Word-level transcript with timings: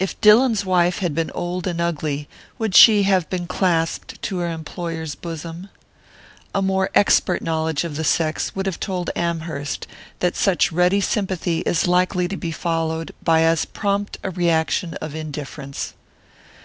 If 0.00 0.20
Dillon's 0.20 0.64
wife 0.66 0.98
had 0.98 1.14
been 1.14 1.30
old 1.30 1.64
and 1.68 1.80
ugly, 1.80 2.28
would 2.58 2.74
she 2.74 3.04
have 3.04 3.30
been 3.30 3.46
clasped 3.46 4.20
to 4.22 4.38
her 4.38 4.50
employer's 4.50 5.14
bosom? 5.14 5.68
A 6.52 6.60
more 6.60 6.90
expert 6.92 7.40
knowledge 7.40 7.84
of 7.84 7.94
the 7.94 8.02
sex 8.02 8.52
would 8.56 8.66
have 8.66 8.80
told 8.80 9.10
Amherst 9.14 9.86
that 10.18 10.34
such 10.34 10.72
ready 10.72 11.00
sympathy 11.00 11.60
is 11.60 11.86
likely 11.86 12.26
to 12.26 12.36
be 12.36 12.50
followed 12.50 13.14
by 13.22 13.42
as 13.44 13.64
prompt 13.64 14.18
a 14.24 14.30
reaction 14.30 14.94
of 14.94 15.14
indifference. 15.14 15.94